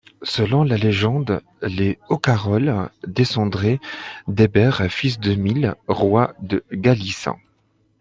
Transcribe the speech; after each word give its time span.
Selon 0.23 0.63
la 0.63 0.77
légende, 0.77 1.41
les 1.61 1.99
O'Carroll 2.09 2.89
descendraient 3.05 3.79
d'Eber, 4.27 4.71
fils 4.89 5.19
de 5.19 5.35
Mile, 5.35 5.75
roi 5.87 6.33
de 6.41 6.63
Galice. 6.73 7.29